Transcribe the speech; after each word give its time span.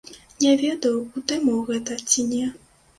Не 0.43 0.53
ведаю, 0.61 0.97
у 1.17 1.25
тэму 1.31 1.55
гэта 1.71 2.03
ці 2.09 2.29
не. 2.35 2.45